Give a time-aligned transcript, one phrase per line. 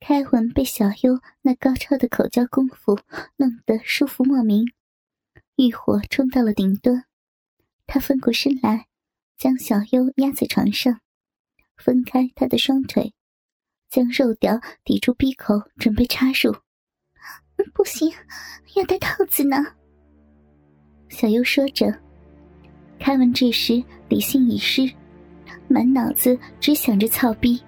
[0.00, 2.98] 开文被小优那高超的口交功夫
[3.36, 4.64] 弄得舒服莫名，
[5.56, 7.04] 欲火冲到了顶端。
[7.86, 8.88] 他翻过身来，
[9.36, 11.02] 将小优压在床上，
[11.76, 13.12] 分开他的双腿，
[13.90, 16.67] 将肉屌抵住闭口，准备插入。
[17.74, 18.12] 不行，
[18.74, 19.56] 要戴套子呢。
[21.08, 21.92] 小优说着，
[22.98, 24.90] 凯文这时理性已失，
[25.68, 27.62] 满脑子只想着操逼，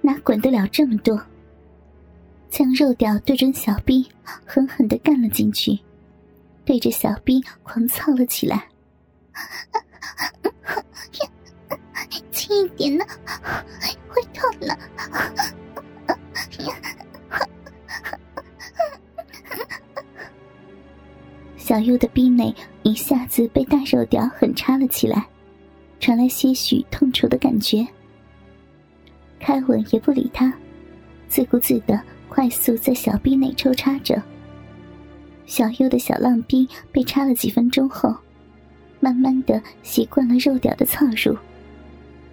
[0.00, 1.20] 哪管得了这么多？
[2.48, 4.06] 将肉屌对准小臂，
[4.44, 5.78] 狠狠的干了进去，
[6.64, 8.68] 对着小臂狂操了起来。
[12.32, 13.04] 轻一点呢，
[14.08, 14.76] 会痛了。
[21.70, 25.24] 小优的臂内一下子被大肉屌狠插了起来，
[26.00, 27.86] 传来些许痛楚的感觉。
[29.38, 30.52] 开文也不理他，
[31.28, 32.02] 自顾自的。
[32.28, 34.20] 快速在小臂内抽插着，
[35.46, 38.12] 小优的小浪逼被插了几分钟后，
[38.98, 41.36] 慢慢的习惯了肉屌的操入，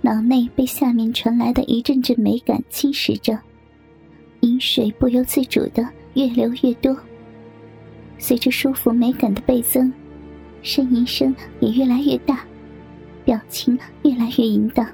[0.02, 3.38] 脑内被下面传来的一阵阵美感侵蚀着，
[4.40, 6.98] 饮水不由自主的越流越多。
[8.20, 9.94] 随着舒服美感的倍增，
[10.64, 12.46] 呻吟声也越来越大，
[13.24, 14.86] 表情越来越淫荡。
[14.86, 14.94] 呀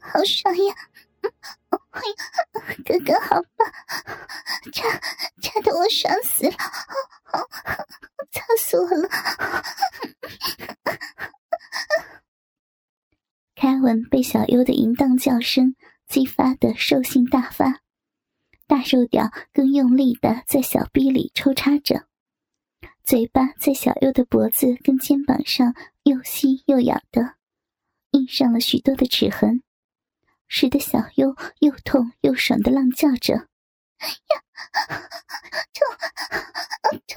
[0.00, 0.74] 好爽呀！
[1.90, 2.14] 哎呀，
[2.84, 3.68] 哥哥好棒，
[4.72, 4.88] 差
[5.42, 6.52] 差的我爽死了，
[8.30, 9.08] 操死我了！
[13.56, 15.73] 凯文被小优的淫荡叫声
[16.86, 17.80] 兽性大发，
[18.66, 22.06] 大肉屌更用力的在小臂里抽插着，
[23.02, 27.36] 嘴巴在小优的脖子跟肩膀上又吸又咬的，
[28.10, 29.62] 印上了许多的齿痕。
[30.46, 33.32] 使得小优又痛又爽的浪叫着
[34.04, 34.42] ：“呀，
[35.72, 35.88] 痛，
[37.06, 37.16] 痛，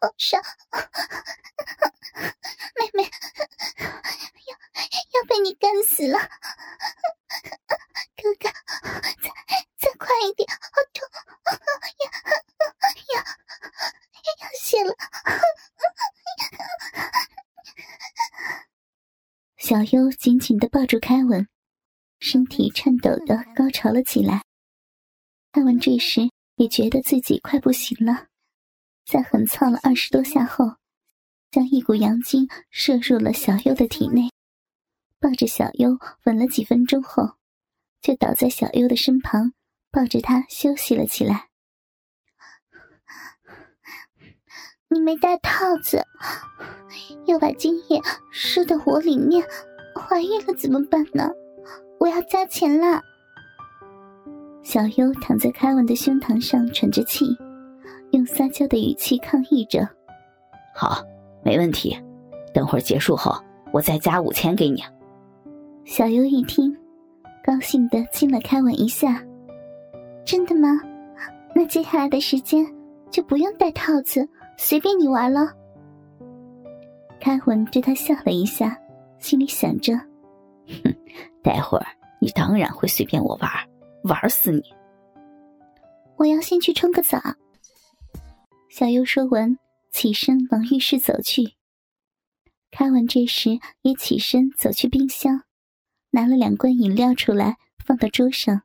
[0.00, 0.40] 好爽！
[2.78, 3.02] 妹妹，
[4.46, 4.54] 要
[5.20, 6.16] 要被你干死了！
[8.16, 9.28] 哥哥，再
[9.78, 10.56] 再快一点，好
[10.94, 11.06] 痛！
[12.02, 12.04] 呀
[13.14, 13.16] 呀，
[14.40, 14.90] 要血了！”
[19.68, 21.48] 小优紧紧的抱住开文，
[22.20, 24.44] 身体颤抖的高潮了起来。
[25.50, 28.28] 凯文这时也觉得自己快不行了，
[29.04, 30.76] 在狠操了二十多下后，
[31.50, 34.30] 将一股阳精射入了小优的体内，
[35.18, 37.32] 抱着小优吻了几分钟后，
[38.00, 39.52] 就倒在小优的身旁，
[39.90, 41.48] 抱着他休息了起来。
[44.96, 46.02] 你没戴套子。
[47.26, 49.44] 又把精液射到我里面，
[49.94, 51.30] 怀孕了怎么办呢？
[51.98, 53.02] 我要加钱啦！
[54.62, 57.36] 小优躺在凯文的胸膛上喘着气，
[58.12, 59.86] 用撒娇的语气抗议着
[60.74, 61.04] ：“好，
[61.44, 61.96] 没问题，
[62.54, 63.32] 等会儿结束后
[63.72, 64.82] 我再加五千给你。”
[65.84, 66.74] 小优一听，
[67.44, 69.22] 高兴的亲了凯文一下
[70.24, 70.80] ：“真的吗？
[71.54, 72.66] 那接下来的时间
[73.10, 75.52] 就不用戴套子，随便你玩了。”
[77.20, 78.78] 开文对他笑了一下，
[79.18, 79.94] 心里想着
[80.84, 80.94] ：“哼，
[81.42, 81.86] 待会儿
[82.20, 83.50] 你当然会随便我玩，
[84.04, 84.62] 玩死你。”
[86.16, 87.20] 我要先去冲个澡。
[88.68, 89.58] 小优说完，
[89.90, 91.54] 起身往浴室走去。
[92.70, 95.42] 开文这时也起身走去冰箱，
[96.10, 98.62] 拿了两罐饮料出来放到桌上，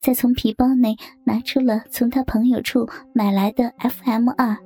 [0.00, 4.56] 再从皮包内拿出了从他朋友处买来的 FM 二，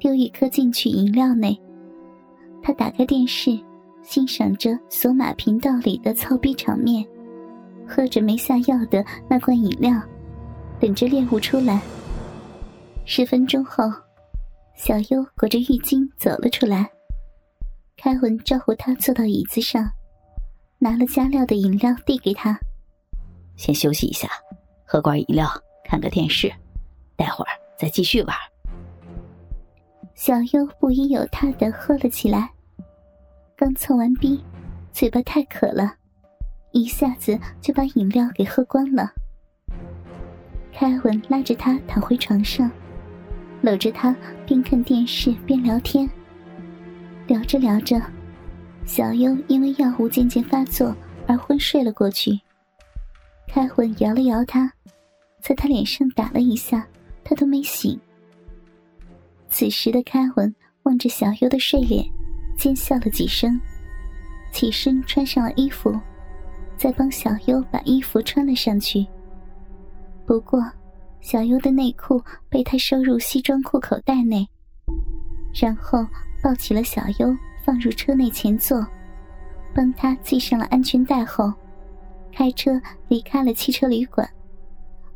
[0.00, 1.56] 丢一颗进去饮料内。
[2.62, 3.56] 他打开电视，
[4.02, 7.06] 欣赏着索马频道里的操逼场面，
[7.86, 10.00] 喝着没下药的那罐饮料，
[10.80, 11.80] 等着猎物出来。
[13.04, 13.84] 十分钟后，
[14.74, 16.90] 小优裹着浴巾走了出来。
[17.96, 19.86] 开文招呼他坐到椅子上，
[20.78, 22.58] 拿了加料的饮料递给他，
[23.56, 24.28] 先休息一下，
[24.86, 25.46] 喝罐饮料，
[25.84, 26.50] 看个电视，
[27.16, 28.34] 待会儿再继续玩。
[30.20, 32.50] 小优不依有他的喝了起来，
[33.56, 34.38] 刚凑完逼，
[34.92, 35.94] 嘴巴太渴了，
[36.72, 39.10] 一下子就把饮料给喝光了。
[40.74, 42.70] 凯文拉着他躺回床上，
[43.62, 44.14] 搂着他
[44.44, 46.06] 边看电视边聊天。
[47.26, 47.98] 聊着聊着，
[48.84, 50.94] 小优因为药物渐渐发作
[51.26, 52.38] 而昏睡了过去。
[53.48, 54.70] 凯文摇了摇他，
[55.40, 56.86] 在他脸上打了一下，
[57.24, 57.98] 他都没醒。
[59.50, 60.54] 此时的凯文
[60.84, 62.04] 望着小优的睡脸，
[62.56, 63.60] 尖笑了几声，
[64.52, 65.92] 起身穿上了衣服，
[66.76, 69.04] 再帮小优把衣服穿了上去。
[70.24, 70.62] 不过，
[71.20, 74.48] 小优的内裤被他收入西装裤口袋内，
[75.52, 76.06] 然后
[76.42, 78.86] 抱起了小优，放入车内前座，
[79.74, 81.52] 帮他系上了安全带后，
[82.32, 84.26] 开车离开了汽车旅馆，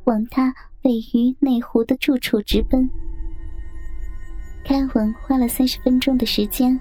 [0.04, 0.52] 往他
[0.82, 2.90] 位于内湖的住处直奔。
[4.64, 6.80] 凯文花了三十分钟的时间，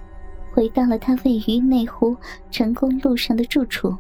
[0.54, 2.16] 回到了他位于内湖
[2.50, 3.96] 成功路上的住处，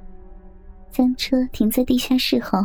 [0.90, 2.60] 将车停在地下室后。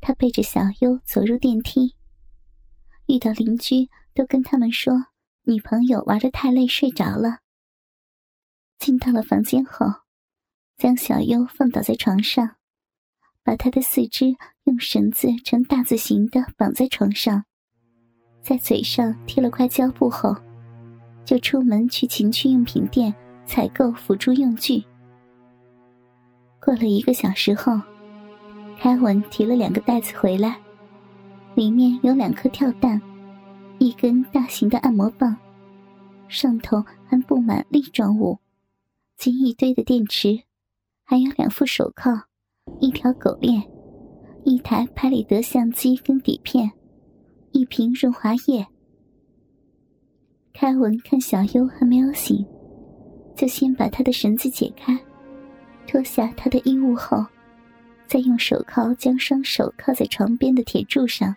[0.00, 1.94] 他背着小优走入电梯，
[3.06, 4.92] 遇到邻居都跟他们说
[5.44, 7.38] 女朋友玩的太累睡着了。
[8.78, 9.86] 进到了房间后，
[10.76, 12.56] 将小优放倒在床上，
[13.44, 14.34] 把他的四肢
[14.64, 17.44] 用绳子呈大字形的绑在床上，
[18.46, 20.32] 在嘴上贴了块胶布后，
[21.24, 23.12] 就出门去情趣用品店
[23.44, 24.84] 采购辅助用具。
[26.60, 27.72] 过了一个小时后。
[28.78, 30.58] 凯文提了两个袋子回来，
[31.54, 33.00] 里面有两颗跳蛋，
[33.78, 35.34] 一根大型的按摩棒，
[36.28, 38.38] 上头还布满粒状物，
[39.16, 40.42] 及一堆的电池，
[41.04, 42.26] 还有两副手铐，
[42.78, 43.62] 一条狗链，
[44.44, 46.70] 一台拍立得相机跟底片，
[47.56, 48.66] 一瓶润滑液。
[50.52, 52.44] 凯文看小优还没有醒，
[53.34, 54.94] 就先把他的绳子解开，
[55.86, 57.24] 脱下他的衣物后。
[58.06, 61.34] 再用手铐将双手铐在床边的铁柱上，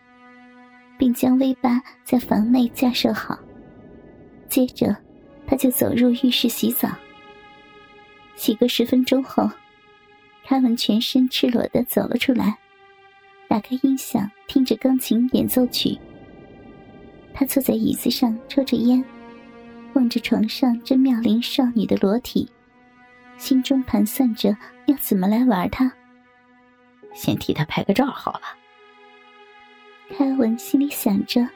[0.97, 3.39] 并将 V 八在房内架设好。
[4.49, 4.93] 接着，
[5.47, 6.89] 他就走入浴室洗澡。
[8.35, 9.49] 洗个十分钟后，
[10.45, 12.57] 凯文全身赤裸的走了出来，
[13.47, 15.97] 打开音响，听着钢琴演奏曲。
[17.39, 19.01] 他坐在椅子上抽着烟，
[19.93, 22.51] 望着床上这妙龄少女的裸体，
[23.37, 24.57] 心中盘算着
[24.87, 25.89] 要怎么来玩她。
[27.13, 28.41] 先替她拍个照好了。
[30.09, 31.47] 凯文心里想着，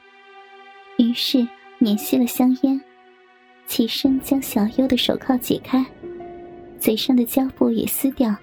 [1.00, 1.45] 于是
[1.80, 2.79] 捻熄了香烟，
[3.68, 5.86] 起身将小优的手铐解开，
[6.79, 8.33] 嘴上的胶布也撕掉，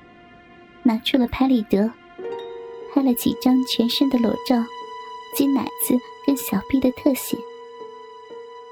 [0.83, 1.91] 拿出了拍立得，
[2.95, 4.63] 拍了几张全身的裸照
[5.35, 5.95] 及奶子
[6.31, 7.37] 跟小臂的特写。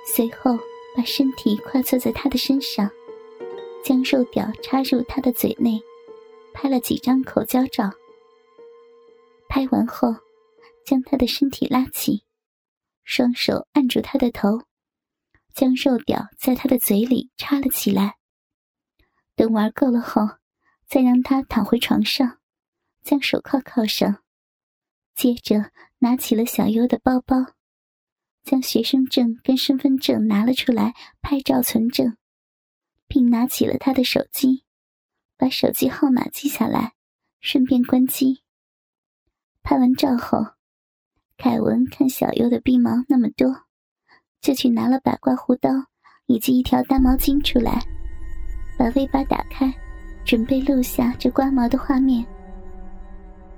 [0.06, 0.56] 随后
[0.94, 2.88] 把身体跨坐在他的身上，
[3.82, 5.82] 将肉屌插入他的嘴内，
[6.54, 7.90] 拍了几张口交照。
[9.48, 10.14] 拍完后，
[10.86, 12.22] 将他的身体拉起，
[13.02, 14.62] 双手按住他的头，
[15.52, 18.18] 将肉屌在他的嘴里插了起来。
[19.34, 20.22] 等玩够了后，
[20.86, 22.38] 再让他躺回床上，
[23.02, 24.22] 将手铐铐上，
[25.16, 27.36] 接着拿起了小优的包包，
[28.44, 32.16] 将学生证跟身份证拿了出来拍照存证，
[33.06, 34.64] 并拿起了他的手机，
[35.36, 36.94] 把手机号码记下来，
[37.40, 38.42] 顺便关机。
[39.62, 40.38] 拍完照后，
[41.36, 43.64] 凯文看小优的鼻毛那么多，
[44.40, 45.70] 就去拿了把刮胡刀
[46.26, 47.84] 以及一条大毛巾出来，
[48.78, 49.74] 把 V 八打开，
[50.24, 52.24] 准备录下这刮毛的画面。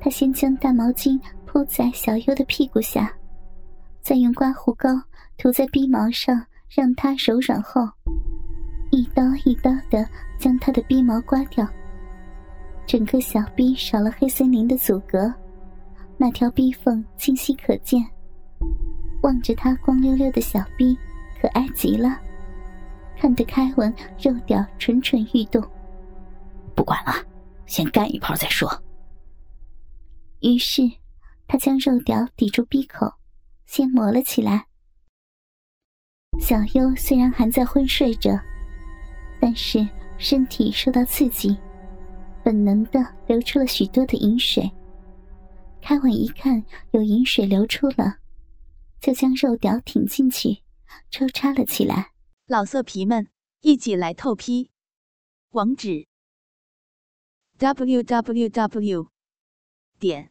[0.01, 1.21] 他先将大毛巾
[1.53, 3.13] 铺在小优的屁股下，
[4.01, 4.89] 再用刮胡膏
[5.37, 7.83] 涂在鼻毛上，让它柔软后，
[8.93, 11.67] 一刀一刀的将他的鼻毛刮掉，
[12.87, 15.33] 整个小臂少了黑森林的阻隔。
[16.17, 18.01] 那条逼缝清晰可见，
[19.23, 20.97] 望着他光溜溜的小逼，
[21.43, 22.17] 可爱极了，
[23.19, 23.93] 看得开文
[24.23, 25.61] 肉屌蠢蠢欲动。
[26.77, 27.13] 不管了，
[27.67, 28.71] 先干一炮再说。
[30.43, 30.83] 于是，
[31.51, 33.13] 他将肉屌抵住鼻口，
[33.67, 34.69] 先磨了起来。
[36.39, 38.31] 小优虽然还在昏睡着，
[39.41, 39.85] 但是
[40.17, 41.59] 身体受到刺激，
[42.45, 44.71] 本能的流出了许多的饮水。
[45.83, 48.19] 开文一看有饮水流出了，
[49.01, 50.63] 就将肉屌挺进去，
[51.11, 52.13] 抽插了起来。
[52.47, 53.27] 老色皮们，
[53.63, 54.71] 一起来透批！
[55.51, 56.07] 网址
[57.59, 59.09] www
[59.99, 60.31] 点